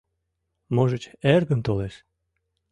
—Можыч, 0.75 1.03
эргым 1.33 1.59
толеш... 1.67 1.95